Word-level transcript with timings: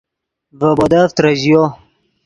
ڤے 0.59 0.69
بودف 0.77 1.09
ترژیو 1.17 1.61